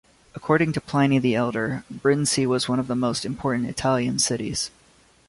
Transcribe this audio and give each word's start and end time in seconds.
According 0.33 0.71
to 0.73 0.81
Pliny 0.81 1.19
the 1.19 1.35
Elder, 1.35 1.83
Brindisi 1.91 2.47
was 2.47 2.67
one 2.67 2.79
of 2.79 2.87
the 2.87 2.95
most 2.95 3.23
important 3.23 3.69
Italian 3.69 4.17
cities. 4.17 4.71